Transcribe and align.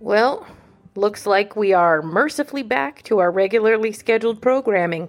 Well, 0.00 0.46
looks 0.94 1.26
like 1.26 1.56
we 1.56 1.72
are 1.72 2.02
mercifully 2.02 2.62
back 2.62 3.02
to 3.04 3.18
our 3.18 3.30
regularly 3.32 3.90
scheduled 3.92 4.40
programming, 4.40 5.08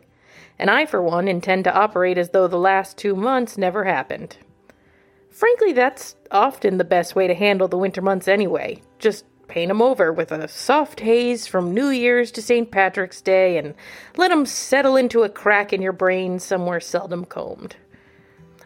and 0.58 0.70
I, 0.70 0.88
for 0.88 1.02
one, 1.02 1.28
intend 1.28 1.66
to 1.66 1.74
operate 1.74 2.18
as 2.18 2.30
though 2.30 2.48
the 2.48 2.58
last 2.58 2.98
two 2.98 3.16
months 3.16 3.58
never 3.58 3.84
happened. 3.84 4.38
Frankly, 5.30 5.74
that's 5.74 6.16
often 6.32 6.80
the 6.80 6.84
best 6.84 7.16
way 7.16 7.28
to 7.28 7.36
handle 7.36 7.68
the 7.68 7.78
winter 7.78 8.02
months 8.02 8.28
anyway. 8.28 8.82
Just 8.98 9.26
paint 9.48 9.70
'em 9.70 9.82
over 9.82 10.12
with 10.12 10.32
a 10.32 10.48
soft 10.48 11.02
haze 11.02 11.46
from 11.46 11.74
New 11.74 11.90
Year's 11.90 12.32
to 12.32 12.42
St. 12.42 12.72
Patrick's 12.72 13.22
Day 13.22 13.58
and 13.58 13.76
let 14.18 14.32
'em 14.32 14.46
settle 14.46 14.96
into 14.96 15.24
a 15.24 15.30
crack 15.30 15.72
in 15.72 15.84
your 15.84 15.94
brain 15.94 16.40
somewhere 16.40 16.80
seldom 16.80 17.26
combed. 17.26 17.76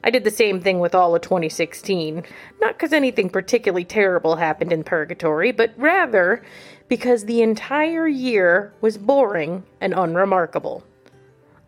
I 0.04 0.10
did 0.10 0.26
the 0.26 0.32
same 0.32 0.60
thing 0.60 0.80
with 0.80 0.94
all 0.94 1.16
of 1.16 1.22
2016, 1.22 2.24
not 2.62 2.74
because 2.76 2.92
anything 2.92 3.30
particularly 3.30 3.86
terrible 3.86 4.36
happened 4.36 4.74
in 4.74 4.84
Purgatory, 4.84 5.54
but 5.54 5.72
rather 5.78 6.44
because 6.90 7.24
the 7.24 7.42
entire 7.42 8.08
year 8.08 8.74
was 8.82 8.98
boring 8.98 9.64
and 9.80 9.94
unremarkable. 9.94 10.84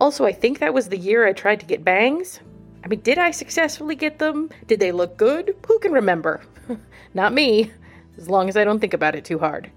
Also, 0.02 0.26
I 0.26 0.34
think 0.34 0.60
that 0.60 0.74
was 0.74 0.90
the 0.90 0.98
year 0.98 1.26
I 1.26 1.32
tried 1.32 1.62
to 1.62 1.66
get 1.66 1.86
bangs. 1.86 2.42
I 2.84 2.88
mean, 2.90 3.00
did 3.00 3.18
I 3.18 3.32
successfully 3.32 3.96
get 3.96 4.20
them? 4.20 4.50
Did 4.68 4.82
they 4.82 4.92
look 4.92 5.16
good? 5.16 5.56
Who 5.68 5.80
can 5.80 5.94
remember? 5.94 6.42
Not 7.14 7.34
me, 7.34 7.72
as 8.18 8.30
long 8.30 8.50
as 8.50 8.58
I 8.58 8.66
don't 8.66 8.80
think 8.80 8.94
about 8.94 9.16
it 9.16 9.24
too 9.24 9.40
hard. 9.40 9.72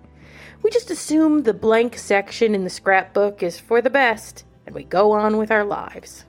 We 0.62 0.70
just 0.70 0.90
assume 0.90 1.44
the 1.44 1.54
blank 1.54 1.96
section 1.96 2.56
in 2.56 2.64
the 2.64 2.70
scrapbook 2.70 3.44
is 3.44 3.60
for 3.60 3.80
the 3.80 3.90
best, 3.90 4.44
and 4.66 4.74
we 4.74 4.82
go 4.82 5.12
on 5.12 5.36
with 5.36 5.52
our 5.52 5.64
lives. 5.64 6.24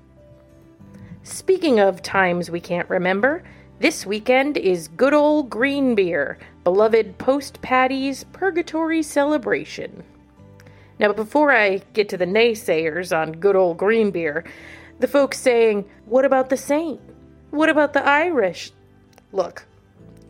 Speaking 1.24 1.80
of 1.80 2.02
times 2.02 2.50
we 2.50 2.62
can't 2.62 2.90
remember, 2.90 3.44
this 3.80 4.06
weekend 4.06 4.58
is 4.58 4.88
good 4.88 5.14
old 5.14 5.50
green 5.50 5.96
beer, 5.96 6.38
beloved 6.64 7.18
post 7.18 7.62
Patty's 7.62 8.24
purgatory 8.26 9.04
celebration. 9.04 10.04
Now, 11.00 11.14
before 11.14 11.52
I 11.52 11.78
get 11.94 12.10
to 12.10 12.18
the 12.18 12.26
naysayers 12.26 13.16
on 13.16 13.34
good 13.34 13.56
old 13.56 13.78
green 13.78 14.12
beer, 14.12 14.44
the 15.00 15.08
folks 15.08 15.40
saying, 15.40 15.90
What 16.06 16.26
about 16.26 16.50
the 16.50 16.58
Saint? 16.58 17.00
What 17.52 17.70
about 17.70 17.94
the 17.94 18.06
Irish? 18.06 18.72
Look, 19.32 19.66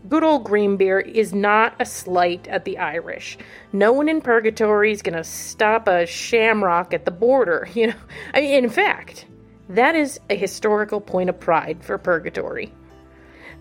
good 0.08 0.24
old 0.24 0.44
green 0.44 0.78
beer 0.78 1.00
is 1.00 1.34
not 1.34 1.76
a 1.80 1.86
slight 1.86 2.48
at 2.48 2.66
the 2.66 2.78
Irish. 2.78 3.38
No 3.74 3.92
one 3.92 4.10
in 4.10 4.22
purgatory 4.22 4.92
is 4.92 5.02
going 5.02 5.18
to 5.18 5.24
stop 5.24 5.88
a 5.88 6.06
shamrock 6.06 6.94
at 6.94 7.06
the 7.06 7.12
border, 7.12 7.68
you 7.74 7.88
know. 7.88 7.96
I 8.34 8.42
mean, 8.42 8.64
in 8.64 8.70
fact, 8.70 9.26
that 9.70 9.96
is 9.96 10.20
a 10.30 10.36
historical 10.36 11.00
point 11.00 11.30
of 11.30 11.40
pride 11.40 11.84
for 11.84 11.98
purgatory. 11.98 12.74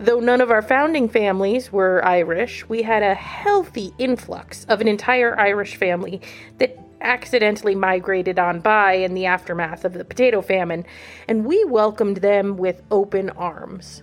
Though 0.01 0.21
none 0.21 0.41
of 0.41 0.51
our 0.51 0.63
founding 0.63 1.09
families 1.09 1.73
were 1.73 2.05
Irish, 2.05 2.69
we 2.69 2.83
had 2.83 3.03
a 3.03 3.15
healthy 3.15 3.93
influx 3.99 4.65
of 4.67 4.81
an 4.81 4.89
entire 4.89 5.39
Irish 5.39 5.77
family 5.77 6.21
that 6.59 6.79
accidentally 7.01 7.75
migrated 7.75 8.39
on 8.39 8.61
by 8.61 8.95
in 8.95 9.15
the 9.15 9.27
aftermath 9.27 9.85
of 9.85 9.93
the 9.93 10.05
potato 10.05 10.41
famine, 10.41 10.87
and 11.29 11.45
we 11.45 11.65
welcomed 11.65 12.19
them 12.19 12.57
with 12.57 12.83
open 12.91 13.31
arms. 13.31 14.03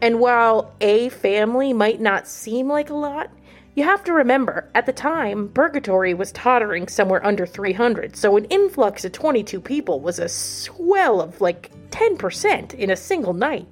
And 0.00 0.18
while 0.18 0.74
a 0.80 1.08
family 1.10 1.72
might 1.72 2.00
not 2.00 2.26
seem 2.26 2.68
like 2.68 2.90
a 2.90 2.94
lot, 2.94 3.30
you 3.74 3.84
have 3.84 4.04
to 4.04 4.12
remember, 4.12 4.68
at 4.74 4.86
the 4.86 4.92
time, 4.92 5.48
Purgatory 5.48 6.14
was 6.14 6.30
tottering 6.32 6.86
somewhere 6.86 7.24
under 7.26 7.44
300, 7.44 8.16
so 8.16 8.36
an 8.36 8.44
influx 8.46 9.04
of 9.04 9.12
22 9.12 9.60
people 9.60 10.00
was 10.00 10.18
a 10.18 10.28
swell 10.28 11.20
of 11.20 11.40
like 11.40 11.72
10% 11.90 12.74
in 12.74 12.90
a 12.90 12.96
single 12.96 13.32
night. 13.32 13.66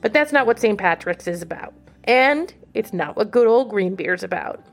But 0.00 0.12
that's 0.12 0.32
not 0.32 0.46
what 0.46 0.58
St. 0.60 0.78
Patrick's 0.78 1.26
is 1.26 1.42
about. 1.42 1.72
And 2.04 2.52
it's 2.74 2.92
not 2.92 3.16
what 3.16 3.30
good 3.30 3.46
old 3.46 3.70
green 3.70 3.94
beer's 3.94 4.22
about. 4.22 4.64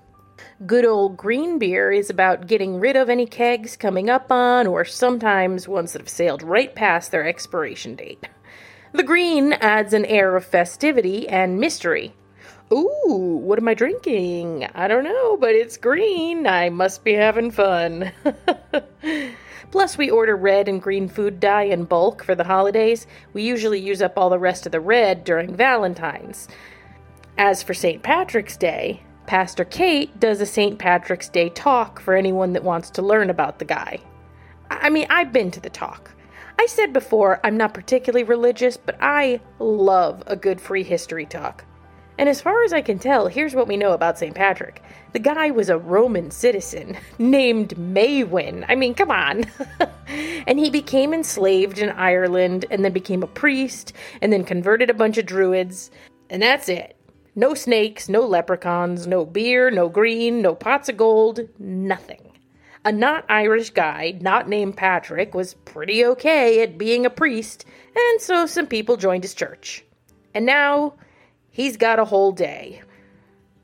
Good 0.66 0.86
old 0.86 1.17
green 1.17 1.59
beer 1.59 1.91
is 1.91 2.09
about 2.09 2.47
getting 2.47 2.80
rid 2.80 2.95
of 2.95 3.09
any 3.09 3.25
kegs 3.25 3.75
coming 3.75 4.09
up 4.09 4.31
on, 4.31 4.67
or 4.67 4.86
sometimes 4.86 5.67
ones 5.67 5.93
that 5.93 6.02
have 6.02 6.09
sailed 6.09 6.43
right 6.43 6.73
past 6.73 7.11
their 7.11 7.27
expiration 7.27 7.95
date. 7.95 8.27
The 8.93 9.03
green 9.03 9.53
adds 9.53 9.93
an 9.93 10.05
air 10.05 10.36
of 10.36 10.45
festivity 10.45 11.27
and 11.27 11.59
mystery. 11.59 12.14
Ooh, 12.71 13.39
what 13.43 13.59
am 13.59 13.67
I 13.67 13.76
drinking? 13.76 14.67
I 14.73 14.87
don't 14.87 15.03
know, 15.03 15.37
but 15.37 15.53
it's 15.53 15.77
green. 15.77 16.48
I 16.48 16.70
must 16.70 17.03
be 17.03 17.14
having 17.14 17.52
fun. 17.52 18.11
Plus, 19.71 19.98
we 19.98 20.09
order 20.09 20.36
red 20.36 20.67
and 20.67 20.81
green 20.81 21.08
food 21.08 21.39
dye 21.39 21.64
in 21.64 21.83
bulk 21.83 22.23
for 22.23 22.33
the 22.33 22.43
holidays. 22.43 23.05
We 23.33 23.43
usually 23.43 23.80
use 23.80 24.02
up 24.02 24.17
all 24.17 24.31
the 24.31 24.39
rest 24.39 24.65
of 24.65 24.71
the 24.71 24.80
red 24.80 25.23
during 25.23 25.55
Valentine's. 25.55 26.48
As 27.37 27.61
for 27.61 27.73
St. 27.73 28.02
Patrick's 28.02 28.58
Day, 28.58 29.03
Pastor 29.27 29.65
Kate 29.65 30.20
does 30.20 30.42
a 30.42 30.45
St. 30.45 30.80
Patrick's 30.80 31.30
Day 31.30 31.49
talk 31.49 31.99
for 31.99 32.15
anyone 32.15 32.53
that 32.53 32.64
wants 32.64 32.89
to 32.92 33.02
learn 33.02 33.30
about 33.30 33.59
the 33.59 33.65
guy. 33.65 33.99
I 34.71 34.89
mean, 34.89 35.05
I've 35.09 35.33
been 35.33 35.52
to 35.52 35.59
the 35.59 35.70
talk. 35.70 36.11
I 36.58 36.65
said 36.65 36.93
before 36.93 37.39
I'm 37.43 37.58
not 37.58 37.73
particularly 37.73 38.23
religious, 38.23 38.77
but 38.77 38.97
I 39.02 39.42
love 39.59 40.23
a 40.26 40.36
good 40.36 40.59
free 40.59 40.83
history 40.83 41.26
talk. 41.26 41.65
And 42.17 42.30
as 42.30 42.42
far 42.42 42.64
as 42.64 42.71
I 42.71 42.81
can 42.81 42.98
tell, 42.98 43.27
here's 43.27 43.55
what 43.55 43.67
we 43.67 43.76
know 43.76 43.92
about 43.92 44.17
St. 44.17 44.33
Patrick. 44.33 44.81
The 45.11 45.20
guy 45.20 45.52
was 45.52 45.70
a 45.70 45.77
Roman 45.77 46.31
citizen 46.31 46.98
named 47.20 47.77
Maewyn. 47.77 48.65
I 48.67 48.76
mean, 48.76 48.93
come 48.93 49.11
on. 49.11 49.45
and 50.48 50.58
he 50.58 50.70
became 50.70 51.14
enslaved 51.14 51.77
in 51.77 51.89
Ireland 51.89 52.65
and 52.71 52.86
then 52.86 52.93
became 52.93 53.23
a 53.23 53.27
priest 53.27 53.93
and 54.21 54.31
then 54.31 54.45
converted 54.45 54.89
a 54.89 54.93
bunch 54.93 55.17
of 55.17 55.26
druids. 55.26 55.92
And 56.30 56.42
that's 56.42 56.70
it. 56.70 56.95
No 57.36 57.53
snakes, 57.53 58.08
no 58.08 58.21
leprechauns, 58.21 59.08
no 59.08 59.26
beer, 59.26 59.70
no 59.70 59.89
green, 59.89 60.42
no 60.42 60.55
pots 60.55 60.87
of 60.87 60.95
gold, 60.95 61.42
nothing. 61.59 62.32
A 62.86 62.92
not 62.93 63.26
Irish 63.27 63.71
guy, 63.71 64.17
not 64.21 64.47
named 64.47 64.77
Patrick, 64.77 65.33
was 65.33 65.55
pretty 65.55 66.05
okay 66.05 66.61
at 66.61 66.77
being 66.77 67.05
a 67.05 67.09
priest, 67.09 67.65
and 67.95 68.21
so 68.21 68.45
some 68.45 68.67
people 68.67 68.95
joined 68.95 69.23
his 69.23 69.33
church. 69.33 69.83
And 70.33 70.45
now 70.45 70.93
he's 71.55 71.77
got 71.77 71.99
a 71.99 72.05
whole 72.05 72.33
day. 72.33 72.82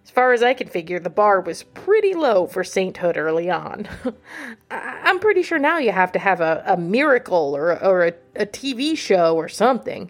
As 0.06 0.10
far 0.10 0.32
as 0.32 0.42
I 0.42 0.54
can 0.54 0.70
figure, 0.70 0.98
the 0.98 1.10
bar 1.10 1.42
was 1.42 1.64
pretty 1.64 2.14
low 2.14 2.48
for 2.48 2.64
sainthood 2.64 3.18
early 3.18 3.50
on. 3.50 3.86
I'm 4.72 5.20
pretty 5.20 5.44
sure 5.44 5.60
now 5.60 5.78
you 5.78 5.92
have 5.92 6.14
to 6.14 6.20
have 6.20 6.40
a, 6.40 6.64
a 6.66 6.78
miracle 6.78 7.54
or, 7.54 7.78
or 7.84 8.06
a, 8.06 8.14
a 8.38 8.46
TV 8.46 8.98
show 8.98 9.36
or 9.36 9.50
something. 9.50 10.10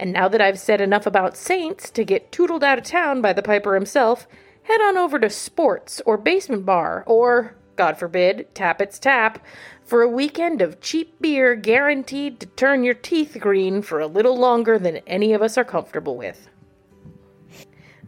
And 0.00 0.12
now 0.12 0.26
that 0.26 0.40
I've 0.40 0.58
said 0.58 0.80
enough 0.80 1.06
about 1.06 1.36
saints 1.36 1.88
to 1.90 2.04
get 2.04 2.32
tootled 2.32 2.64
out 2.64 2.78
of 2.78 2.84
town 2.84 3.22
by 3.22 3.32
the 3.32 3.42
Piper 3.42 3.74
himself, 3.74 4.26
head 4.64 4.80
on 4.80 4.98
over 4.98 5.20
to 5.20 5.30
Sports 5.30 6.02
or 6.04 6.16
Basement 6.18 6.66
Bar 6.66 7.04
or, 7.06 7.54
God 7.76 7.96
forbid, 7.96 8.52
Tappet's 8.56 8.98
Tap 8.98 9.44
for 9.84 10.02
a 10.02 10.08
weekend 10.08 10.60
of 10.60 10.80
cheap 10.80 11.20
beer 11.20 11.54
guaranteed 11.54 12.40
to 12.40 12.46
turn 12.46 12.82
your 12.82 12.94
teeth 12.94 13.36
green 13.38 13.82
for 13.82 14.00
a 14.00 14.08
little 14.08 14.36
longer 14.36 14.80
than 14.80 14.96
any 15.06 15.32
of 15.32 15.42
us 15.42 15.56
are 15.56 15.64
comfortable 15.64 16.16
with. 16.16 16.48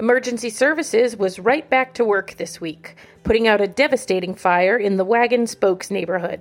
Emergency 0.00 0.48
Services 0.48 1.14
was 1.14 1.38
right 1.38 1.68
back 1.68 1.92
to 1.92 2.06
work 2.06 2.32
this 2.38 2.58
week, 2.58 2.96
putting 3.22 3.46
out 3.46 3.60
a 3.60 3.68
devastating 3.68 4.34
fire 4.34 4.78
in 4.78 4.96
the 4.96 5.04
Wagon 5.04 5.46
Spokes 5.46 5.90
neighborhood. 5.90 6.40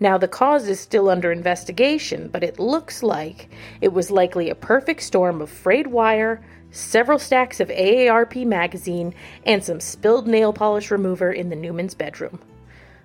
Now, 0.00 0.18
the 0.18 0.28
cause 0.28 0.68
is 0.68 0.78
still 0.78 1.08
under 1.08 1.32
investigation, 1.32 2.28
but 2.28 2.44
it 2.44 2.58
looks 2.58 3.02
like 3.02 3.48
it 3.80 3.94
was 3.94 4.10
likely 4.10 4.50
a 4.50 4.54
perfect 4.54 5.02
storm 5.02 5.40
of 5.40 5.48
frayed 5.48 5.86
wire, 5.86 6.44
several 6.70 7.18
stacks 7.18 7.58
of 7.58 7.70
AARP 7.70 8.44
magazine, 8.44 9.14
and 9.46 9.64
some 9.64 9.80
spilled 9.80 10.28
nail 10.28 10.52
polish 10.52 10.90
remover 10.90 11.32
in 11.32 11.48
the 11.48 11.56
Newman's 11.56 11.94
bedroom. 11.94 12.38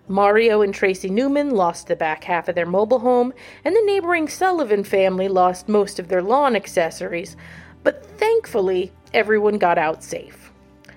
Mario 0.09 0.61
and 0.61 0.73
Tracy 0.73 1.09
Newman 1.09 1.51
lost 1.51 1.87
the 1.87 1.95
back 1.95 2.25
half 2.25 2.49
of 2.49 2.55
their 2.55 2.65
mobile 2.65 2.99
home, 2.99 3.31
and 3.63 3.73
the 3.73 3.85
neighboring 3.85 4.27
Sullivan 4.27 4.83
family 4.83 5.29
lost 5.29 5.69
most 5.69 5.99
of 5.99 6.09
their 6.09 6.21
lawn 6.21 6.53
accessories, 6.53 7.37
but 7.81 8.05
thankfully, 8.17 8.91
everyone 9.13 9.57
got 9.57 9.77
out 9.77 10.03
safe. 10.03 10.51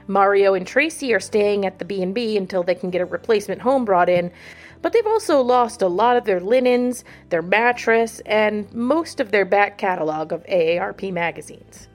Mario 0.09 0.55
and 0.55 0.67
Tracy 0.67 1.13
are 1.13 1.21
staying 1.21 1.67
at 1.67 1.79
the 1.79 1.85
B&B 1.85 2.37
until 2.37 2.63
they 2.63 2.75
can 2.75 2.91
get 2.91 3.01
a 3.01 3.07
replacement 3.07 3.61
home 3.61 3.85
brought 3.85 4.09
in, 4.09 4.31
but 4.83 4.93
they've 4.93 5.07
also 5.07 5.41
lost 5.41 5.83
a 5.83 5.89
lot 5.89 6.17
of 6.17 6.25
their 6.25 6.41
linens, 6.41 7.05
their 7.31 7.43
mattress, 7.43 8.21
and 8.27 8.73
most 8.73 9.19
of 9.19 9.33
their 9.33 9.45
back 9.45 9.79
catalog 9.79 10.33
of 10.33 10.45
AARP 10.47 11.13
magazines. 11.13 11.89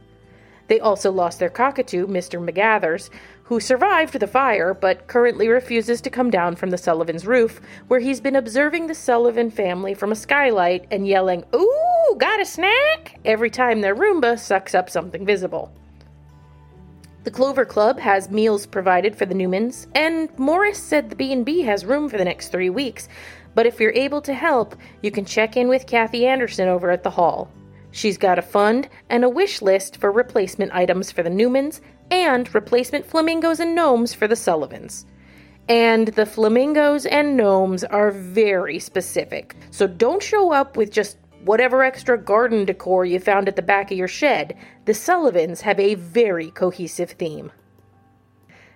They 0.67 0.79
also 0.79 1.11
lost 1.11 1.39
their 1.39 1.49
cockatoo, 1.49 2.07
Mr. 2.07 2.39
McGathers, 2.45 3.09
who 3.43 3.59
survived 3.59 4.17
the 4.17 4.27
fire 4.27 4.73
but 4.73 5.07
currently 5.07 5.49
refuses 5.49 5.99
to 6.01 6.09
come 6.09 6.29
down 6.29 6.55
from 6.55 6.69
the 6.69 6.77
Sullivan's 6.77 7.27
roof, 7.27 7.59
where 7.87 7.99
he's 7.99 8.21
been 8.21 8.37
observing 8.37 8.87
the 8.87 8.95
Sullivan 8.95 9.51
family 9.51 9.93
from 9.93 10.11
a 10.11 10.15
skylight 10.15 10.85
and 10.89 11.07
yelling, 11.07 11.43
Ooh, 11.53 12.15
got 12.17 12.39
a 12.39 12.45
snack? 12.45 13.19
every 13.25 13.49
time 13.49 13.81
their 13.81 13.95
Roomba 13.95 14.39
sucks 14.39 14.73
up 14.73 14.89
something 14.89 15.25
visible. 15.25 15.73
The 17.23 17.31
Clover 17.31 17.65
Club 17.65 17.99
has 17.99 18.31
meals 18.31 18.65
provided 18.65 19.15
for 19.15 19.27
the 19.27 19.35
Newmans, 19.35 19.85
and 19.93 20.27
Morris 20.39 20.81
said 20.81 21.09
the 21.09 21.15
B&B 21.15 21.61
has 21.61 21.85
room 21.85 22.09
for 22.09 22.17
the 22.17 22.25
next 22.25 22.47
3 22.47 22.71
weeks. 22.71 23.07
But 23.53 23.67
if 23.67 23.79
you're 23.79 23.93
able 23.93 24.21
to 24.21 24.33
help, 24.33 24.75
you 25.03 25.11
can 25.11 25.25
check 25.25 25.55
in 25.55 25.67
with 25.67 25.85
Kathy 25.85 26.25
Anderson 26.25 26.67
over 26.67 26.89
at 26.89 27.03
the 27.03 27.11
hall. 27.11 27.51
She's 27.91 28.17
got 28.17 28.39
a 28.39 28.41
fund 28.41 28.89
and 29.09 29.23
a 29.23 29.29
wish 29.29 29.61
list 29.61 29.97
for 29.97 30.11
replacement 30.11 30.73
items 30.73 31.11
for 31.11 31.21
the 31.21 31.29
Newmans 31.29 31.79
and 32.09 32.53
replacement 32.55 33.05
flamingos 33.05 33.59
and 33.59 33.75
gnomes 33.75 34.15
for 34.15 34.27
the 34.27 34.35
Sullivans. 34.35 35.05
And 35.69 36.07
the 36.07 36.25
flamingos 36.25 37.05
and 37.05 37.37
gnomes 37.37 37.83
are 37.83 38.09
very 38.09 38.79
specific, 38.79 39.55
so 39.69 39.85
don't 39.85 40.23
show 40.23 40.51
up 40.51 40.75
with 40.75 40.91
just 40.91 41.17
whatever 41.43 41.83
extra 41.83 42.17
garden 42.17 42.65
decor 42.65 43.05
you 43.05 43.19
found 43.19 43.47
at 43.47 43.55
the 43.55 43.61
back 43.61 43.91
of 43.91 43.97
your 43.97 44.07
shed. 44.07 44.57
The 44.85 44.93
Sullivans 44.93 45.61
have 45.61 45.79
a 45.79 45.95
very 45.95 46.51
cohesive 46.51 47.11
theme. 47.11 47.51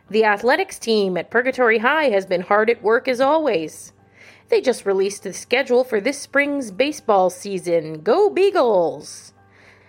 The 0.10 0.26
athletics 0.26 0.78
team 0.78 1.18
at 1.18 1.32
Purgatory 1.32 1.80
High 1.80 2.10
has 2.10 2.26
been 2.26 2.42
hard 2.42 2.70
at 2.70 2.84
work 2.84 3.08
as 3.08 3.20
always. 3.20 3.92
They 4.50 4.62
just 4.62 4.86
released 4.86 5.24
the 5.24 5.34
schedule 5.34 5.84
for 5.84 6.00
this 6.00 6.20
spring's 6.20 6.72
baseball 6.72 7.32
season. 7.32 8.02
Go 8.02 8.30
Beagles! 8.30 9.34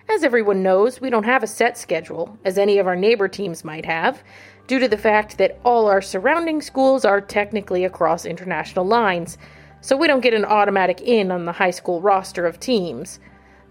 As 0.09 0.23
everyone 0.23 0.63
knows, 0.63 1.01
we 1.01 1.09
don't 1.09 1.25
have 1.25 1.43
a 1.43 1.47
set 1.47 1.77
schedule, 1.77 2.39
as 2.45 2.57
any 2.57 2.79
of 2.79 2.87
our 2.87 2.95
neighbor 2.95 3.27
teams 3.27 3.63
might 3.63 3.85
have, 3.85 4.23
due 4.65 4.79
to 4.79 4.87
the 4.87 4.97
fact 4.97 5.37
that 5.37 5.59
all 5.63 5.87
our 5.87 6.01
surrounding 6.01 6.61
schools 6.61 7.05
are 7.05 7.21
technically 7.21 7.83
across 7.83 8.25
international 8.25 8.85
lines, 8.85 9.37
so 9.81 9.95
we 9.95 10.07
don't 10.07 10.21
get 10.21 10.33
an 10.33 10.45
automatic 10.45 11.01
in 11.01 11.31
on 11.31 11.45
the 11.45 11.51
high 11.51 11.71
school 11.71 12.01
roster 12.01 12.45
of 12.45 12.59
teams. 12.59 13.19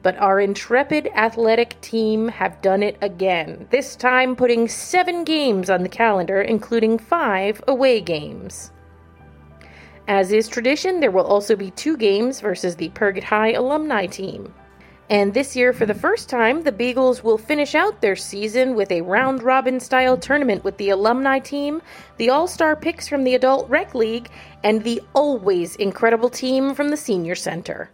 But 0.02 0.16
our 0.18 0.38
intrepid 0.38 1.08
athletic 1.14 1.80
team 1.80 2.28
have 2.28 2.62
done 2.62 2.82
it 2.82 2.96
again, 3.00 3.66
this 3.70 3.96
time 3.96 4.36
putting 4.36 4.68
seven 4.68 5.24
games 5.24 5.68
on 5.68 5.82
the 5.82 5.88
calendar, 5.88 6.40
including 6.40 6.98
five 6.98 7.60
away 7.66 8.00
games. 8.00 8.70
As 10.08 10.30
is 10.30 10.46
tradition, 10.46 11.00
there 11.00 11.10
will 11.10 11.24
also 11.24 11.56
be 11.56 11.72
two 11.72 11.96
games 11.96 12.40
versus 12.40 12.76
the 12.76 12.90
Purgat 12.90 13.24
High 13.24 13.52
alumni 13.52 14.06
team. 14.06 14.54
And 15.08 15.32
this 15.32 15.54
year, 15.54 15.72
for 15.72 15.86
the 15.86 15.94
first 15.94 16.28
time, 16.28 16.62
the 16.62 16.72
Beagles 16.72 17.22
will 17.22 17.38
finish 17.38 17.76
out 17.76 18.00
their 18.00 18.16
season 18.16 18.74
with 18.74 18.90
a 18.90 19.02
round 19.02 19.42
robin 19.42 19.78
style 19.78 20.16
tournament 20.16 20.64
with 20.64 20.76
the 20.78 20.90
alumni 20.90 21.38
team, 21.38 21.80
the 22.16 22.30
all 22.30 22.48
star 22.48 22.74
picks 22.74 23.06
from 23.06 23.22
the 23.22 23.36
Adult 23.36 23.68
Rec 23.68 23.94
League, 23.94 24.28
and 24.64 24.82
the 24.82 25.00
always 25.14 25.76
incredible 25.76 26.28
team 26.28 26.74
from 26.74 26.88
the 26.88 26.96
Senior 26.96 27.36
Center. 27.36 27.88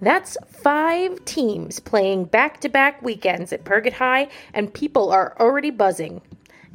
That's 0.00 0.36
five 0.48 1.24
teams 1.24 1.78
playing 1.78 2.24
back 2.26 2.60
to 2.62 2.68
back 2.68 3.00
weekends 3.00 3.52
at 3.52 3.64
Purgat 3.64 3.94
High, 3.94 4.28
and 4.52 4.74
people 4.74 5.10
are 5.10 5.36
already 5.38 5.70
buzzing. 5.70 6.20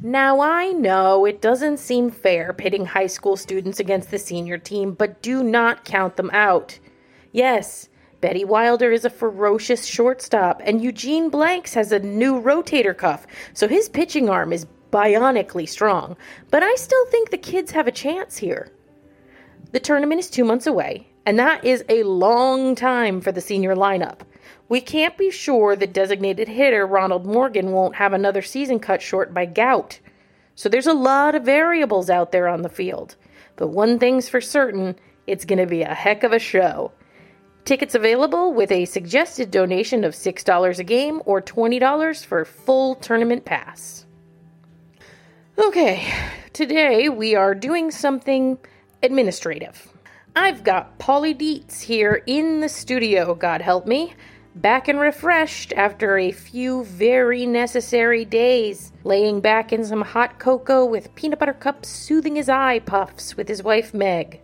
Now, 0.00 0.40
I 0.40 0.72
know 0.72 1.26
it 1.26 1.42
doesn't 1.42 1.76
seem 1.76 2.10
fair 2.10 2.52
pitting 2.54 2.86
high 2.86 3.06
school 3.06 3.36
students 3.36 3.78
against 3.78 4.10
the 4.10 4.18
senior 4.18 4.58
team, 4.58 4.94
but 4.94 5.20
do 5.20 5.44
not 5.44 5.84
count 5.84 6.16
them 6.16 6.30
out. 6.32 6.78
Yes, 7.30 7.88
Betty 8.22 8.44
Wilder 8.44 8.92
is 8.92 9.04
a 9.04 9.10
ferocious 9.10 9.84
shortstop, 9.84 10.62
and 10.64 10.80
Eugene 10.80 11.28
Blanks 11.28 11.74
has 11.74 11.90
a 11.90 11.98
new 11.98 12.40
rotator 12.40 12.96
cuff, 12.96 13.26
so 13.52 13.66
his 13.66 13.88
pitching 13.88 14.30
arm 14.30 14.52
is 14.52 14.64
bionically 14.92 15.68
strong. 15.68 16.16
But 16.48 16.62
I 16.62 16.72
still 16.76 17.04
think 17.06 17.30
the 17.30 17.36
kids 17.36 17.72
have 17.72 17.88
a 17.88 17.92
chance 17.92 18.36
here. 18.36 18.70
The 19.72 19.80
tournament 19.80 20.20
is 20.20 20.30
two 20.30 20.44
months 20.44 20.68
away, 20.68 21.08
and 21.26 21.36
that 21.40 21.64
is 21.64 21.84
a 21.88 22.04
long 22.04 22.76
time 22.76 23.20
for 23.20 23.32
the 23.32 23.40
senior 23.40 23.74
lineup. 23.74 24.20
We 24.68 24.80
can't 24.80 25.18
be 25.18 25.32
sure 25.32 25.74
that 25.74 25.92
designated 25.92 26.46
hitter 26.46 26.86
Ronald 26.86 27.26
Morgan 27.26 27.72
won't 27.72 27.96
have 27.96 28.12
another 28.12 28.40
season 28.40 28.78
cut 28.78 29.02
short 29.02 29.34
by 29.34 29.46
gout. 29.46 29.98
So 30.54 30.68
there's 30.68 30.86
a 30.86 30.94
lot 30.94 31.34
of 31.34 31.42
variables 31.42 32.08
out 32.08 32.30
there 32.30 32.46
on 32.46 32.62
the 32.62 32.68
field. 32.68 33.16
But 33.56 33.68
one 33.68 33.98
thing's 33.98 34.28
for 34.28 34.40
certain 34.40 34.94
it's 35.26 35.44
going 35.44 35.58
to 35.58 35.66
be 35.66 35.82
a 35.82 35.92
heck 35.92 36.22
of 36.22 36.32
a 36.32 36.38
show. 36.38 36.92
Tickets 37.64 37.94
available 37.94 38.52
with 38.52 38.72
a 38.72 38.86
suggested 38.86 39.50
donation 39.50 40.04
of 40.04 40.14
$6 40.14 40.78
a 40.78 40.84
game 40.84 41.22
or 41.24 41.40
$20 41.40 42.24
for 42.24 42.44
full 42.44 42.96
tournament 42.96 43.44
pass. 43.44 44.04
Okay, 45.58 46.12
today 46.52 47.08
we 47.08 47.34
are 47.34 47.54
doing 47.54 47.90
something 47.90 48.58
administrative. 49.02 49.88
I've 50.34 50.64
got 50.64 50.98
Paulie 50.98 51.38
Deets 51.38 51.82
here 51.82 52.22
in 52.26 52.60
the 52.60 52.68
studio, 52.68 53.34
God 53.34 53.60
help 53.60 53.86
me 53.86 54.14
back 54.54 54.88
and 54.88 55.00
refreshed 55.00 55.72
after 55.74 56.18
a 56.18 56.30
few 56.30 56.84
very 56.84 57.46
necessary 57.46 58.24
days, 58.24 58.92
laying 59.04 59.40
back 59.40 59.72
in 59.72 59.84
some 59.84 60.02
hot 60.02 60.38
cocoa 60.38 60.84
with 60.84 61.14
peanut 61.14 61.38
butter 61.38 61.52
cups 61.52 61.88
soothing 61.88 62.36
his 62.36 62.48
eye 62.48 62.78
puffs 62.80 63.36
with 63.36 63.48
his 63.48 63.62
wife 63.62 63.94
Meg. 63.94 64.40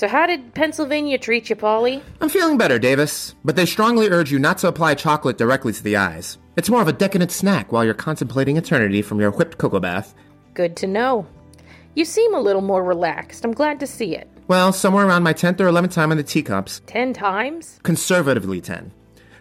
So, 0.00 0.08
how 0.08 0.26
did 0.26 0.54
Pennsylvania 0.54 1.18
treat 1.18 1.50
you, 1.50 1.56
Paulie? 1.56 2.02
I'm 2.22 2.30
feeling 2.30 2.56
better, 2.56 2.78
Davis, 2.78 3.34
but 3.44 3.54
they 3.54 3.66
strongly 3.66 4.08
urge 4.08 4.32
you 4.32 4.38
not 4.38 4.56
to 4.56 4.68
apply 4.68 4.94
chocolate 4.94 5.36
directly 5.36 5.74
to 5.74 5.82
the 5.82 5.98
eyes. 5.98 6.38
It's 6.56 6.70
more 6.70 6.80
of 6.80 6.88
a 6.88 6.92
decadent 6.94 7.30
snack 7.30 7.70
while 7.70 7.84
you're 7.84 7.92
contemplating 7.92 8.56
eternity 8.56 9.02
from 9.02 9.20
your 9.20 9.30
whipped 9.30 9.58
cocoa 9.58 9.78
bath. 9.78 10.14
Good 10.54 10.74
to 10.78 10.86
know. 10.86 11.26
You 11.94 12.06
seem 12.06 12.34
a 12.34 12.40
little 12.40 12.62
more 12.62 12.82
relaxed. 12.82 13.44
I'm 13.44 13.52
glad 13.52 13.78
to 13.80 13.86
see 13.86 14.16
it. 14.16 14.26
Well, 14.48 14.72
somewhere 14.72 15.06
around 15.06 15.22
my 15.22 15.34
10th 15.34 15.60
or 15.60 15.66
11th 15.66 15.92
time 15.92 16.12
in 16.12 16.16
the 16.16 16.24
teacups. 16.24 16.80
Ten 16.86 17.12
times? 17.12 17.78
Conservatively 17.82 18.62
10. 18.62 18.92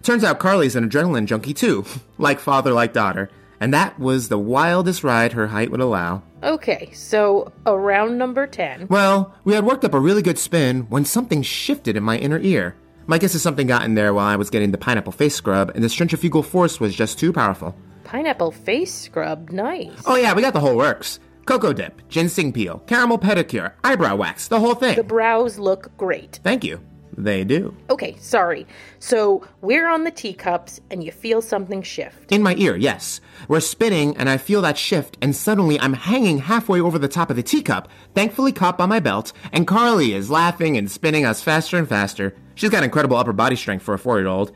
Turns 0.03 0.25
out 0.25 0.39
Carly's 0.39 0.75
an 0.75 0.89
adrenaline 0.89 1.25
junkie 1.25 1.53
too, 1.53 1.85
like 2.17 2.41
father, 2.41 2.73
like 2.73 2.91
daughter, 2.91 3.29
and 3.59 3.73
that 3.73 3.99
was 3.99 4.29
the 4.29 4.37
wildest 4.37 5.03
ride 5.03 5.33
her 5.33 5.47
height 5.47 5.71
would 5.71 5.79
allow. 5.79 6.23
Okay, 6.43 6.89
so 6.93 7.51
around 7.65 8.17
number 8.17 8.47
10. 8.47 8.87
Well, 8.89 9.35
we 9.43 9.53
had 9.53 9.65
worked 9.65 9.83
up 9.83 9.93
a 9.93 9.99
really 9.99 10.21
good 10.21 10.37
spin 10.37 10.81
when 10.89 11.05
something 11.05 11.41
shifted 11.41 11.97
in 11.97 12.03
my 12.03 12.17
inner 12.17 12.39
ear. 12.39 12.75
My 13.07 13.17
guess 13.17 13.35
is 13.35 13.41
something 13.41 13.67
got 13.67 13.83
in 13.83 13.95
there 13.95 14.13
while 14.13 14.27
I 14.27 14.35
was 14.35 14.49
getting 14.49 14.71
the 14.71 14.77
pineapple 14.77 15.11
face 15.11 15.35
scrub, 15.35 15.71
and 15.73 15.83
the 15.83 15.89
centrifugal 15.89 16.43
force 16.43 16.79
was 16.79 16.95
just 16.95 17.19
too 17.19 17.33
powerful. 17.33 17.75
Pineapple 18.03 18.51
face 18.51 18.93
scrub, 18.93 19.49
nice. 19.49 20.01
Oh, 20.05 20.15
yeah, 20.15 20.33
we 20.33 20.41
got 20.41 20.53
the 20.53 20.59
whole 20.59 20.77
works 20.77 21.19
cocoa 21.49 21.73
dip, 21.73 22.07
ginseng 22.09 22.53
peel, 22.53 22.77
caramel 22.85 23.17
pedicure, 23.17 23.73
eyebrow 23.83 24.15
wax, 24.15 24.47
the 24.47 24.59
whole 24.59 24.75
thing. 24.75 24.95
The 24.95 25.03
brows 25.03 25.57
look 25.57 25.97
great. 25.97 26.39
Thank 26.43 26.63
you. 26.63 26.79
They 27.17 27.43
do. 27.43 27.75
Okay, 27.89 28.15
sorry. 28.19 28.65
So 28.99 29.45
we're 29.61 29.87
on 29.87 30.03
the 30.03 30.11
teacups 30.11 30.79
and 30.89 31.03
you 31.03 31.11
feel 31.11 31.41
something 31.41 31.81
shift. 31.81 32.31
In 32.31 32.43
my 32.43 32.55
ear, 32.55 32.75
yes. 32.75 33.19
We're 33.47 33.59
spinning 33.59 34.15
and 34.17 34.29
I 34.29 34.37
feel 34.37 34.61
that 34.61 34.77
shift, 34.77 35.17
and 35.21 35.35
suddenly 35.35 35.79
I'm 35.79 35.93
hanging 35.93 36.39
halfway 36.39 36.79
over 36.79 36.99
the 36.99 37.07
top 37.07 37.29
of 37.29 37.35
the 37.35 37.43
teacup, 37.43 37.87
thankfully 38.13 38.51
caught 38.51 38.77
by 38.77 38.85
my 38.85 38.99
belt, 38.99 39.33
and 39.51 39.67
Carly 39.67 40.13
is 40.13 40.29
laughing 40.29 40.77
and 40.77 40.89
spinning 40.89 41.25
us 41.25 41.41
faster 41.41 41.77
and 41.77 41.87
faster. 41.87 42.35
She's 42.55 42.69
got 42.69 42.83
incredible 42.83 43.17
upper 43.17 43.33
body 43.33 43.55
strength 43.55 43.83
for 43.83 43.93
a 43.93 43.99
four 43.99 44.19
year 44.19 44.27
old. 44.27 44.51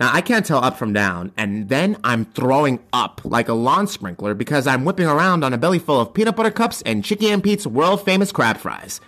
Now, 0.00 0.10
I 0.12 0.20
can't 0.20 0.44
tell 0.44 0.64
up 0.64 0.76
from 0.76 0.92
down, 0.92 1.32
and 1.36 1.68
then 1.68 1.96
I'm 2.02 2.24
throwing 2.24 2.80
up 2.92 3.20
like 3.24 3.48
a 3.48 3.52
lawn 3.52 3.86
sprinkler 3.86 4.34
because 4.34 4.66
I'm 4.66 4.84
whipping 4.84 5.06
around 5.06 5.44
on 5.44 5.52
a 5.52 5.58
belly 5.58 5.78
full 5.78 6.00
of 6.00 6.12
peanut 6.12 6.34
butter 6.34 6.50
cups 6.50 6.82
and 6.82 7.04
Chicky 7.04 7.28
and 7.28 7.42
Pete's 7.44 7.66
world 7.66 8.04
famous 8.04 8.32
crab 8.32 8.56
fries. 8.56 9.00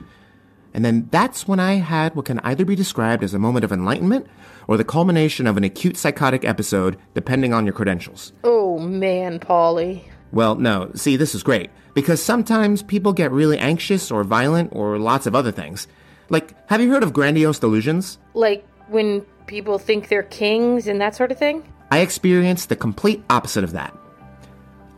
And 0.75 0.85
then 0.85 1.09
that's 1.13 1.47
when 1.47 1.61
I 1.61 1.75
had 1.75 2.17
what 2.17 2.27
can 2.27 2.41
either 2.41 2.65
be 2.65 2.75
described 2.75 3.23
as 3.23 3.33
a 3.33 3.39
moment 3.39 3.65
of 3.65 3.73
enlightenment 3.73 4.27
or 4.67 4.77
the 4.77 4.85
culmination 4.85 5.47
of 5.47 5.57
an 5.57 5.63
acute 5.65 5.97
psychotic 5.97 6.45
episode, 6.45 6.99
depending 7.15 7.55
on 7.55 7.65
your 7.65 7.73
credentials. 7.73 8.33
Oh 8.43 8.79
man, 8.81 9.39
Paulie. 9.39 10.03
Well, 10.33 10.57
no, 10.57 10.91
see, 10.95 11.17
this 11.17 11.33
is 11.33 11.45
great, 11.45 11.71
because 11.95 12.21
sometimes 12.21 12.83
people 12.83 13.13
get 13.13 13.31
really 13.31 13.57
anxious 13.57 14.11
or 14.11 14.25
violent 14.25 14.71
or 14.75 14.99
lots 14.99 15.27
of 15.27 15.35
other 15.37 15.53
things. 15.53 15.87
Like, 16.29 16.55
have 16.69 16.81
you 16.81 16.91
heard 16.91 17.05
of 17.05 17.13
grandiose 17.13 17.61
delusions? 17.61 18.19
Like 18.35 18.67
when 18.89 19.21
people 19.47 19.79
think 19.79 20.09
they're 20.09 20.25
kings 20.25 20.89
and 20.89 21.01
that 21.01 21.15
sort 21.15 21.31
of 21.31 21.39
thing? 21.39 21.63
I 21.93 22.01
experienced 22.01 22.69
the 22.69 22.77
complete 22.77 23.23
opposite 23.31 23.63
of 23.63 23.73
that. 23.73 23.97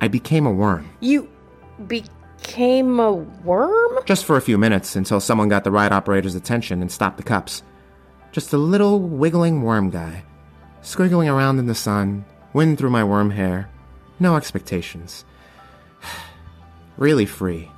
I 0.00 0.08
became 0.08 0.46
a 0.46 0.52
worm. 0.52 0.88
You 1.00 1.28
became 2.38 3.00
a 3.00 3.12
worm? 3.12 3.98
Just 4.04 4.24
for 4.24 4.36
a 4.36 4.40
few 4.40 4.58
minutes 4.58 4.96
until 4.96 5.20
someone 5.20 5.48
got 5.48 5.64
the 5.64 5.70
ride 5.70 5.92
operator's 5.92 6.34
attention 6.34 6.80
and 6.80 6.90
stopped 6.90 7.16
the 7.16 7.22
cups. 7.22 7.62
Just 8.32 8.52
a 8.52 8.58
little 8.58 9.00
wiggling 9.00 9.62
worm 9.62 9.90
guy, 9.90 10.24
squiggling 10.82 11.32
around 11.32 11.58
in 11.58 11.66
the 11.66 11.74
sun, 11.74 12.24
wind 12.52 12.78
through 12.78 12.90
my 12.90 13.04
worm 13.04 13.30
hair. 13.30 13.70
No 14.20 14.36
expectations. 14.36 15.24
really 16.96 17.26
free. 17.26 17.70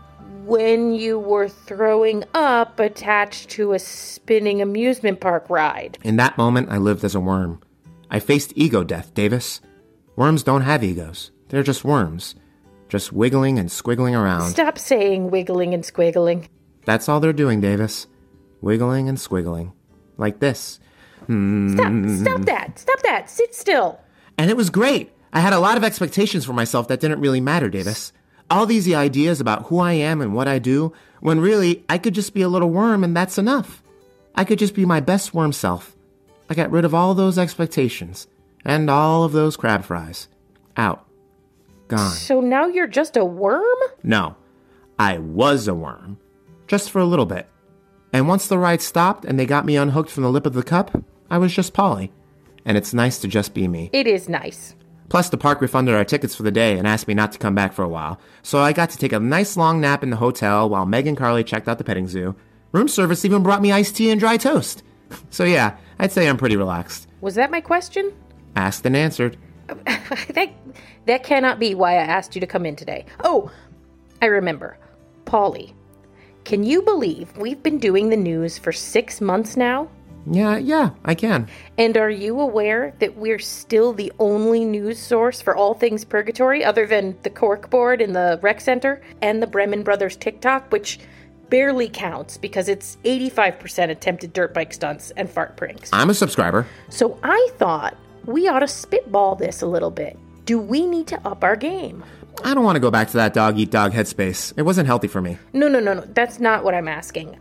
When 0.44 0.94
you 0.94 1.18
were 1.18 1.48
throwing 1.48 2.24
up 2.34 2.80
attached 2.80 3.50
to 3.50 3.72
a 3.72 3.78
spinning 3.78 4.62
amusement 4.62 5.20
park 5.20 5.50
ride. 5.50 5.98
In 6.02 6.16
that 6.16 6.38
moment, 6.38 6.70
I 6.70 6.78
lived 6.78 7.04
as 7.04 7.14
a 7.14 7.20
worm. 7.20 7.60
I 8.10 8.18
faced 8.18 8.54
ego 8.56 8.82
death, 8.82 9.12
Davis. 9.12 9.60
Worms 10.16 10.42
don't 10.42 10.62
have 10.62 10.82
egos. 10.82 11.30
They're 11.48 11.62
just 11.62 11.84
worms. 11.84 12.34
Just 12.88 13.12
wiggling 13.12 13.58
and 13.58 13.68
squiggling 13.68 14.18
around. 14.18 14.50
Stop 14.50 14.78
saying 14.78 15.30
wiggling 15.30 15.74
and 15.74 15.84
squiggling. 15.84 16.46
That's 16.84 17.08
all 17.08 17.20
they're 17.20 17.32
doing, 17.32 17.60
Davis. 17.60 18.06
Wiggling 18.60 19.08
and 19.08 19.18
squiggling. 19.18 19.72
Like 20.16 20.40
this. 20.40 20.80
Hmm. 21.26 21.74
Stop, 21.74 21.92
stop 22.20 22.46
that, 22.46 22.78
stop 22.78 23.00
that, 23.02 23.28
sit 23.28 23.54
still. 23.54 24.00
And 24.38 24.50
it 24.50 24.56
was 24.56 24.70
great. 24.70 25.12
I 25.32 25.40
had 25.40 25.52
a 25.52 25.58
lot 25.58 25.76
of 25.76 25.84
expectations 25.84 26.44
for 26.44 26.54
myself 26.54 26.88
that 26.88 27.00
didn't 27.00 27.20
really 27.20 27.40
matter, 27.40 27.68
Davis. 27.68 28.12
All 28.50 28.64
these 28.64 28.90
ideas 28.92 29.40
about 29.40 29.66
who 29.66 29.78
I 29.78 29.92
am 29.92 30.22
and 30.22 30.34
what 30.34 30.48
I 30.48 30.58
do, 30.58 30.94
when 31.20 31.40
really 31.40 31.84
I 31.88 31.98
could 31.98 32.14
just 32.14 32.32
be 32.32 32.40
a 32.40 32.48
little 32.48 32.70
worm 32.70 33.04
and 33.04 33.14
that's 33.14 33.36
enough. 33.36 33.82
I 34.34 34.44
could 34.44 34.58
just 34.58 34.74
be 34.74 34.86
my 34.86 35.00
best 35.00 35.34
worm 35.34 35.52
self. 35.52 35.94
I 36.48 36.54
got 36.54 36.70
rid 36.70 36.86
of 36.86 36.94
all 36.94 37.14
those 37.14 37.36
expectations 37.36 38.26
and 38.64 38.88
all 38.88 39.24
of 39.24 39.32
those 39.32 39.56
crab 39.56 39.84
fries. 39.84 40.28
Out. 40.76 41.07
Gone. 41.88 42.10
So 42.12 42.40
now 42.40 42.66
you're 42.66 42.86
just 42.86 43.16
a 43.16 43.24
worm? 43.24 43.64
No, 44.02 44.36
I 44.98 45.18
was 45.18 45.68
a 45.68 45.74
worm. 45.74 46.18
Just 46.66 46.90
for 46.90 46.98
a 47.00 47.06
little 47.06 47.26
bit. 47.26 47.48
And 48.12 48.28
once 48.28 48.46
the 48.46 48.58
ride 48.58 48.82
stopped 48.82 49.24
and 49.24 49.38
they 49.38 49.46
got 49.46 49.64
me 49.66 49.76
unhooked 49.76 50.10
from 50.10 50.22
the 50.22 50.30
lip 50.30 50.46
of 50.46 50.54
the 50.54 50.62
cup, 50.62 51.02
I 51.30 51.38
was 51.38 51.52
just 51.54 51.74
Paulie. 51.74 52.10
And 52.64 52.76
it's 52.76 52.94
nice 52.94 53.18
to 53.20 53.28
just 53.28 53.54
be 53.54 53.66
me. 53.68 53.90
It 53.92 54.06
is 54.06 54.28
nice. 54.28 54.74
Plus, 55.08 55.30
the 55.30 55.38
park 55.38 55.62
refunded 55.62 55.94
our 55.94 56.04
tickets 56.04 56.34
for 56.34 56.42
the 56.42 56.50
day 56.50 56.76
and 56.76 56.86
asked 56.86 57.08
me 57.08 57.14
not 57.14 57.32
to 57.32 57.38
come 57.38 57.54
back 57.54 57.72
for 57.72 57.82
a 57.82 57.88
while. 57.88 58.20
So 58.42 58.58
I 58.58 58.74
got 58.74 58.90
to 58.90 58.98
take 58.98 59.12
a 59.12 59.20
nice 59.20 59.56
long 59.56 59.80
nap 59.80 60.02
in 60.02 60.10
the 60.10 60.16
hotel 60.16 60.68
while 60.68 60.84
Meg 60.84 61.06
and 61.06 61.16
Carly 61.16 61.42
checked 61.44 61.68
out 61.68 61.78
the 61.78 61.84
petting 61.84 62.08
zoo. 62.08 62.34
Room 62.72 62.88
service 62.88 63.24
even 63.24 63.42
brought 63.42 63.62
me 63.62 63.72
iced 63.72 63.96
tea 63.96 64.10
and 64.10 64.20
dry 64.20 64.36
toast. 64.36 64.82
So 65.30 65.44
yeah, 65.44 65.78
I'd 65.98 66.12
say 66.12 66.28
I'm 66.28 66.36
pretty 66.36 66.56
relaxed. 66.56 67.06
Was 67.22 67.36
that 67.36 67.50
my 67.50 67.62
question? 67.62 68.12
Asked 68.54 68.84
and 68.84 68.94
answered. 68.94 69.38
that 70.34 70.50
that 71.06 71.22
cannot 71.22 71.58
be 71.58 71.74
why 71.74 71.92
I 71.92 72.02
asked 72.02 72.34
you 72.34 72.40
to 72.40 72.46
come 72.46 72.66
in 72.66 72.76
today. 72.76 73.06
Oh, 73.24 73.50
I 74.22 74.26
remember. 74.26 74.78
Paulie, 75.24 75.74
can 76.44 76.64
you 76.64 76.82
believe 76.82 77.36
we've 77.36 77.62
been 77.62 77.78
doing 77.78 78.08
the 78.08 78.16
news 78.16 78.56
for 78.58 78.72
six 78.72 79.20
months 79.20 79.56
now? 79.56 79.88
Yeah, 80.30 80.56
yeah, 80.58 80.90
I 81.04 81.14
can. 81.14 81.48
And 81.78 81.96
are 81.96 82.10
you 82.10 82.40
aware 82.40 82.94
that 82.98 83.16
we're 83.16 83.38
still 83.38 83.92
the 83.92 84.12
only 84.18 84.64
news 84.64 84.98
source 84.98 85.40
for 85.40 85.56
all 85.56 85.74
things 85.74 86.04
purgatory 86.04 86.64
other 86.64 86.86
than 86.86 87.16
the 87.22 87.30
Corkboard 87.30 88.00
in 88.00 88.12
the 88.12 88.38
rec 88.42 88.60
center 88.60 89.00
and 89.22 89.42
the 89.42 89.46
Bremen 89.46 89.82
Brothers 89.82 90.16
TikTok, 90.16 90.70
which 90.70 90.98
barely 91.48 91.88
counts 91.88 92.36
because 92.36 92.68
it's 92.68 92.98
85% 93.04 93.90
attempted 93.90 94.32
dirt 94.32 94.52
bike 94.52 94.72
stunts 94.72 95.10
and 95.12 95.30
fart 95.30 95.56
pranks. 95.56 95.90
I'm 95.92 96.10
a 96.10 96.14
subscriber. 96.14 96.66
So 96.90 97.18
I 97.22 97.48
thought 97.56 97.96
we 98.26 98.48
ought 98.48 98.60
to 98.60 98.68
spitball 98.68 99.34
this 99.36 99.62
a 99.62 99.66
little 99.66 99.90
bit. 99.90 100.18
Do 100.44 100.58
we 100.58 100.86
need 100.86 101.06
to 101.08 101.28
up 101.28 101.44
our 101.44 101.56
game? 101.56 102.04
I 102.44 102.54
don't 102.54 102.64
want 102.64 102.76
to 102.76 102.80
go 102.80 102.90
back 102.90 103.08
to 103.08 103.16
that 103.16 103.34
dog 103.34 103.58
eat 103.58 103.70
dog 103.70 103.92
headspace. 103.92 104.54
It 104.56 104.62
wasn't 104.62 104.86
healthy 104.86 105.08
for 105.08 105.20
me. 105.20 105.38
No, 105.52 105.68
no, 105.68 105.80
no, 105.80 105.94
no. 105.94 106.00
That's 106.14 106.38
not 106.38 106.64
what 106.64 106.74
I'm 106.74 106.88
asking. 106.88 107.38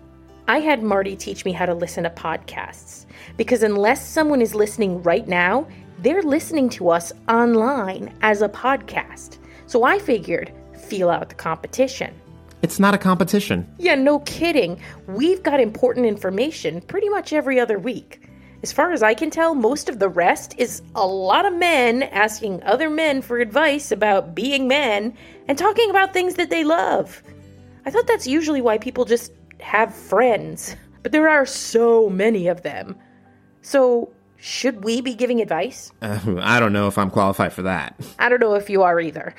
I 0.48 0.60
had 0.60 0.82
Marty 0.82 1.16
teach 1.16 1.46
me 1.46 1.52
how 1.52 1.66
to 1.66 1.74
listen 1.74 2.04
to 2.06 2.10
podcasts 2.10 3.06
because 3.36 3.64
unless 3.64 4.08
someone 4.08 4.42
is 4.42 4.56
listening 4.56 5.04
right 5.04 5.28
now, 5.28 5.68
they're 6.00 6.22
listening 6.22 6.70
to 6.70 6.90
us 6.90 7.12
online 7.28 8.14
as 8.22 8.42
a 8.42 8.50
podcast. 8.50 9.38
So 9.68 9.84
I 9.84 10.00
figured, 10.00 10.52
feel 10.88 11.10
out 11.10 11.30
the 11.30 11.36
competition. 11.36 12.14
It's 12.62 12.80
not 12.80 12.94
a 12.94 12.98
competition. 12.98 13.72
Yeah, 13.78 13.96
no 13.96 14.20
kidding. 14.20 14.80
We've 15.08 15.44
got 15.44 15.60
important 15.60 16.06
information 16.06 16.82
pretty 16.82 17.10
much 17.10 17.34
every 17.34 17.60
other 17.60 17.78
week. 17.78 18.27
As 18.64 18.72
far 18.72 18.92
as 18.92 19.04
I 19.04 19.14
can 19.14 19.30
tell, 19.30 19.54
most 19.54 19.88
of 19.88 20.00
the 20.00 20.10
rest 20.10 20.56
is 20.58 20.82
a 20.96 21.06
lot 21.06 21.46
of 21.46 21.54
men 21.54 22.04
asking 22.04 22.64
other 22.64 22.90
men 22.90 23.22
for 23.22 23.38
advice 23.38 23.92
about 23.92 24.34
being 24.34 24.68
men 24.68 25.16
and 25.48 25.58
talking 25.58 25.90
about 25.92 26.12
things 26.14 26.36
that 26.36 26.50
they 26.50 26.64
love. 26.64 27.22
I 27.86 27.92
thought 27.92 28.08
that's 28.08 28.26
usually 28.26 28.62
why 28.62 28.80
people 28.80 29.06
just 29.06 29.32
have 29.60 29.94
friends, 29.94 30.76
but 31.04 31.12
there 31.12 31.30
are 31.30 31.46
so 31.46 32.10
many 32.10 32.48
of 32.48 32.64
them. 32.64 32.96
So, 33.62 34.12
should 34.38 34.84
we 34.84 35.02
be 35.02 35.14
giving 35.14 35.40
advice? 35.40 35.92
Uh, 36.02 36.20
I 36.42 36.60
don't 36.60 36.74
know 36.74 36.88
if 36.88 36.98
I'm 36.98 37.12
qualified 37.12 37.54
for 37.54 37.62
that. 37.64 38.00
I 38.18 38.28
don't 38.28 38.42
know 38.42 38.56
if 38.56 38.70
you 38.70 38.82
are 38.82 39.00
either. 39.00 39.36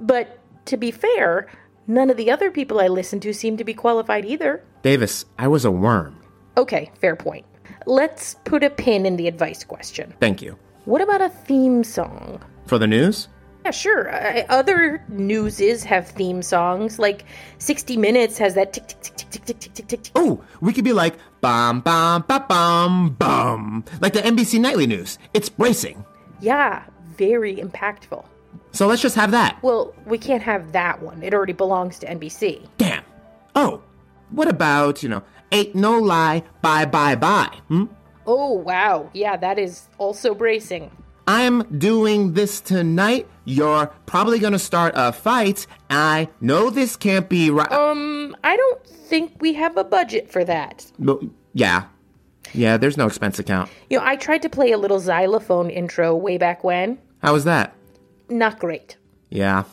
But 0.00 0.38
to 0.66 0.76
be 0.76 0.90
fair, 0.90 1.46
none 1.86 2.10
of 2.10 2.16
the 2.16 2.30
other 2.32 2.50
people 2.50 2.80
I 2.80 2.88
listen 2.88 3.20
to 3.20 3.32
seem 3.32 3.56
to 3.58 3.64
be 3.64 3.74
qualified 3.74 4.24
either. 4.24 4.64
Davis, 4.82 5.24
I 5.38 5.48
was 5.48 5.64
a 5.64 5.70
worm. 5.70 6.20
Okay, 6.56 6.90
fair 7.00 7.16
point. 7.16 7.46
Let's 7.86 8.34
put 8.44 8.64
a 8.64 8.70
pin 8.70 9.06
in 9.06 9.16
the 9.16 9.28
advice 9.28 9.62
question. 9.64 10.12
Thank 10.20 10.42
you. 10.42 10.58
What 10.84 11.00
about 11.00 11.20
a 11.20 11.28
theme 11.28 11.84
song? 11.84 12.42
For 12.66 12.78
the 12.78 12.86
news? 12.86 13.28
Yeah, 13.64 13.70
sure. 13.70 14.12
Uh, 14.12 14.44
other 14.48 15.04
newses 15.08 15.84
have 15.84 16.08
theme 16.08 16.42
songs. 16.42 16.98
Like 16.98 17.24
60 17.58 17.96
Minutes 17.96 18.38
has 18.38 18.54
that 18.54 18.72
tick 18.72 18.86
tick 18.88 19.00
tick 19.02 19.16
tick 19.16 19.30
tick 19.30 19.44
tick 19.44 19.58
tick 19.58 19.74
tick 19.74 19.86
tick. 19.88 20.02
tick. 20.02 20.12
Oh, 20.16 20.42
we 20.60 20.72
could 20.72 20.84
be 20.84 20.92
like 20.92 21.14
bum 21.40 21.80
bum 21.80 22.24
ba 22.28 22.44
bum 22.48 23.10
bum, 23.14 23.84
like 24.00 24.12
the 24.12 24.20
NBC 24.20 24.60
nightly 24.60 24.86
news. 24.86 25.18
It's 25.32 25.48
bracing. 25.48 26.04
Yeah, 26.40 26.84
very 27.16 27.56
impactful. 27.56 28.24
So 28.72 28.86
let's 28.86 29.02
just 29.02 29.16
have 29.16 29.30
that. 29.30 29.62
Well, 29.62 29.94
we 30.06 30.18
can't 30.18 30.42
have 30.42 30.72
that 30.72 31.02
one. 31.02 31.22
It 31.22 31.34
already 31.34 31.52
belongs 31.52 31.98
to 32.00 32.06
NBC. 32.06 32.68
Damn. 32.78 33.04
Oh, 33.54 33.82
what 34.30 34.48
about 34.48 35.02
you 35.02 35.08
know? 35.08 35.22
Ain't 35.52 35.74
no 35.74 35.98
lie. 35.98 36.42
Bye 36.62 36.86
bye 36.86 37.14
bye. 37.14 37.56
Hmm? 37.68 37.84
Oh, 38.26 38.52
wow. 38.52 39.08
Yeah, 39.14 39.36
that 39.36 39.58
is 39.58 39.88
also 39.98 40.34
bracing. 40.34 40.90
I'm 41.28 41.62
doing 41.78 42.34
this 42.34 42.60
tonight. 42.60 43.28
You're 43.44 43.86
probably 44.06 44.38
gonna 44.38 44.58
start 44.58 44.94
a 44.96 45.12
fight. 45.12 45.66
I 45.90 46.28
know 46.40 46.70
this 46.70 46.96
can't 46.96 47.28
be 47.28 47.50
right. 47.50 47.70
Um, 47.70 48.36
I 48.44 48.56
don't 48.56 48.84
think 48.86 49.40
we 49.40 49.52
have 49.54 49.76
a 49.76 49.84
budget 49.84 50.30
for 50.30 50.44
that. 50.44 50.90
But, 50.98 51.20
yeah, 51.52 51.84
yeah. 52.52 52.76
There's 52.76 52.96
no 52.96 53.06
expense 53.06 53.38
account. 53.38 53.70
You 53.90 53.98
know, 53.98 54.04
I 54.04 54.16
tried 54.16 54.42
to 54.42 54.48
play 54.48 54.72
a 54.72 54.78
little 54.78 55.00
xylophone 55.00 55.70
intro 55.70 56.14
way 56.14 56.38
back 56.38 56.64
when. 56.64 56.98
How 57.22 57.32
was 57.32 57.44
that? 57.44 57.74
Not 58.28 58.58
great. 58.58 58.96
Yeah. 59.30 59.64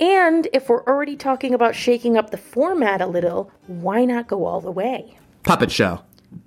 And 0.00 0.48
if 0.54 0.70
we're 0.70 0.82
already 0.84 1.14
talking 1.16 1.52
about 1.52 1.74
shaking 1.74 2.16
up 2.16 2.30
the 2.30 2.38
format 2.38 3.02
a 3.02 3.06
little, 3.06 3.50
why 3.66 4.06
not 4.06 4.28
go 4.28 4.46
all 4.46 4.60
the 4.60 4.70
way? 4.70 5.18
Puppet 5.42 5.70
show. 5.70 6.00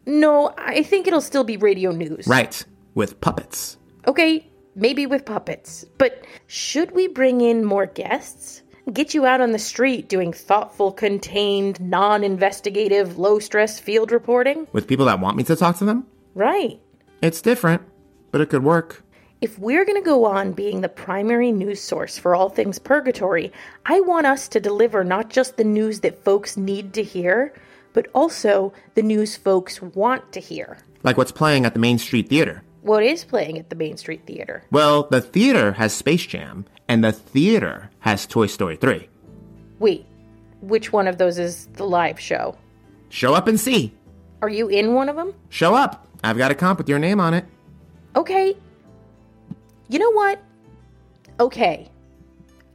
No, 0.06 0.54
I 0.58 0.82
think 0.82 1.08
it'll 1.08 1.22
still 1.22 1.44
be 1.44 1.58
radio 1.58 1.92
news. 1.92 2.26
Right. 2.28 2.66
With 2.96 3.22
puppets. 3.22 3.78
Okay, 4.08 4.50
maybe 4.76 5.06
with 5.06 5.26
puppets. 5.26 5.86
But 5.98 6.26
should 6.48 6.92
we 6.92 7.08
bring 7.08 7.42
in 7.42 7.64
more 7.64 7.86
guests? 7.86 8.64
Get 8.92 9.14
you 9.14 9.26
out 9.26 9.40
on 9.40 9.52
the 9.52 9.60
street 9.60 10.10
doing 10.10 10.34
thoughtful, 10.34 10.92
contained, 10.92 11.80
non 11.80 12.24
investigative, 12.24 13.18
low 13.18 13.40
stress 13.40 13.80
field 13.80 14.12
reporting? 14.12 14.68
With 14.74 14.88
people 14.88 15.06
that 15.06 15.20
want 15.20 15.38
me 15.38 15.44
to 15.44 15.56
talk 15.56 15.78
to 15.78 15.86
them? 15.86 16.06
Right. 16.34 16.82
It's 17.22 17.42
different, 17.42 17.84
but 18.32 18.42
it 18.42 18.50
could 18.50 18.64
work. 18.64 19.03
If 19.44 19.60
we're 19.60 19.84
going 19.84 20.02
to 20.02 20.06
go 20.06 20.24
on 20.24 20.54
being 20.54 20.80
the 20.80 20.88
primary 20.88 21.52
news 21.52 21.82
source 21.82 22.18
for 22.18 22.34
all 22.34 22.48
things 22.48 22.80
purgatory, 22.80 23.52
I 23.86 24.00
want 24.00 24.26
us 24.26 24.48
to 24.48 24.62
deliver 24.62 25.04
not 25.04 25.30
just 25.30 25.58
the 25.58 25.66
news 25.66 26.00
that 26.00 26.24
folks 26.24 26.56
need 26.56 26.94
to 26.94 27.04
hear, 27.04 27.54
but 27.92 28.08
also 28.16 28.72
the 28.96 29.02
news 29.02 29.36
folks 29.36 29.82
want 29.82 30.32
to 30.32 30.40
hear. 30.40 30.78
Like 31.04 31.18
what's 31.18 31.34
playing 31.34 31.66
at 31.66 31.74
the 31.74 31.82
Main 31.82 31.98
Street 31.98 32.30
Theater. 32.30 32.64
What 32.84 33.04
is 33.04 33.26
playing 33.26 33.60
at 33.60 33.70
the 33.70 33.76
Main 33.76 33.98
Street 33.98 34.26
Theater? 34.26 34.64
Well, 34.72 35.10
the 35.12 35.20
theater 35.20 35.74
has 35.74 35.94
Space 35.94 36.26
Jam, 36.26 36.64
and 36.88 37.04
the 37.04 37.12
theater 37.12 37.90
has 38.00 38.26
Toy 38.26 38.48
Story 38.48 38.78
3. 38.78 39.10
Wait, 39.80 40.06
which 40.62 40.94
one 40.94 41.06
of 41.06 41.18
those 41.18 41.38
is 41.38 41.66
the 41.74 41.84
live 41.84 42.18
show? 42.18 42.56
Show 43.10 43.34
up 43.34 43.50
and 43.50 43.60
see. 43.60 43.94
Are 44.42 44.48
you 44.48 44.70
in 44.70 44.94
one 44.94 45.10
of 45.10 45.18
them? 45.18 45.34
Show 45.50 45.76
up. 45.76 46.08
I've 46.24 46.38
got 46.38 46.52
a 46.52 46.56
comp 46.56 46.78
with 46.78 46.88
your 46.88 47.00
name 47.00 47.20
on 47.20 47.34
it. 47.34 47.44
Okay. 48.16 48.56
You 49.94 50.00
know 50.00 50.12
what? 50.12 50.42
Okay. 51.40 51.88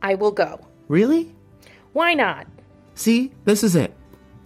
I 0.03 0.15
will 0.15 0.31
go. 0.31 0.61
Really? 0.87 1.35
Why 1.93 2.15
not? 2.15 2.47
See, 2.95 3.33
this 3.45 3.65
is 3.65 3.75
it. 3.75 3.93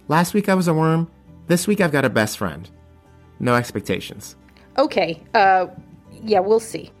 Last 0.07 0.33
week 0.33 0.49
I 0.49 0.55
was 0.55 0.67
a 0.67 0.73
worm. 0.73 1.07
This 1.45 1.67
week 1.67 1.81
I've 1.81 1.91
got 1.91 2.03
a 2.03 2.09
best 2.09 2.39
friend. 2.39 2.67
No 3.39 3.53
expectations. 3.53 4.35
Okay, 4.79 5.21
uh, 5.35 5.67
yeah, 6.23 6.39
we'll 6.39 6.59
see. 6.59 6.91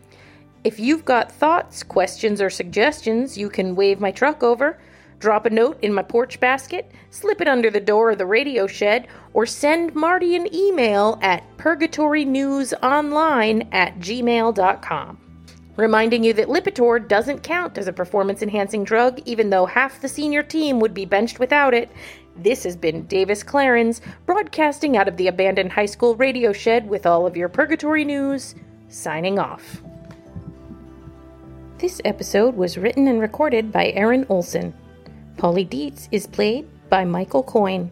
If 0.63 0.79
you've 0.79 1.05
got 1.05 1.31
thoughts, 1.31 1.81
questions, 1.81 2.39
or 2.39 2.51
suggestions, 2.51 3.35
you 3.35 3.49
can 3.49 3.75
wave 3.75 3.99
my 3.99 4.11
truck 4.11 4.43
over, 4.43 4.79
drop 5.17 5.47
a 5.47 5.49
note 5.49 5.79
in 5.81 5.91
my 5.91 6.03
porch 6.03 6.39
basket, 6.39 6.91
slip 7.09 7.41
it 7.41 7.47
under 7.47 7.71
the 7.71 7.79
door 7.79 8.11
of 8.11 8.19
the 8.19 8.27
radio 8.27 8.67
shed, 8.67 9.07
or 9.33 9.47
send 9.47 9.95
Marty 9.95 10.35
an 10.35 10.53
email 10.53 11.17
at 11.23 11.43
purgatorynewsonline 11.57 13.67
at 13.71 13.97
gmail.com. 13.97 15.22
Reminding 15.75 16.23
you 16.23 16.33
that 16.33 16.49
Lipitor 16.49 17.07
doesn't 17.07 17.41
count 17.41 17.79
as 17.79 17.87
a 17.87 17.93
performance 17.93 18.43
enhancing 18.43 18.83
drug, 18.83 19.19
even 19.25 19.49
though 19.49 19.65
half 19.65 19.99
the 19.99 20.07
senior 20.07 20.43
team 20.43 20.79
would 20.79 20.93
be 20.93 21.05
benched 21.05 21.39
without 21.39 21.73
it. 21.73 21.89
This 22.35 22.63
has 22.63 22.75
been 22.75 23.07
Davis 23.07 23.41
Clarence, 23.41 23.99
broadcasting 24.25 24.97
out 24.97 25.07
of 25.07 25.17
the 25.17 25.27
abandoned 25.27 25.71
high 25.71 25.87
school 25.87 26.15
radio 26.15 26.53
shed 26.53 26.87
with 26.87 27.05
all 27.05 27.25
of 27.25 27.35
your 27.35 27.49
purgatory 27.49 28.05
news, 28.05 28.53
signing 28.87 29.39
off. 29.39 29.81
This 31.79 31.99
episode 32.05 32.55
was 32.55 32.77
written 32.77 33.07
and 33.07 33.19
recorded 33.19 33.71
by 33.71 33.89
Erin 33.91 34.25
Olson. 34.29 34.73
Paulie 35.37 35.67
Deets 35.67 36.07
is 36.11 36.27
played 36.27 36.67
by 36.89 37.03
Michael 37.03 37.43
Coyne. 37.43 37.91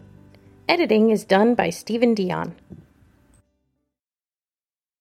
Editing 0.68 1.10
is 1.10 1.24
done 1.24 1.54
by 1.56 1.70
Steven 1.70 2.14
Dionne. 2.14 2.52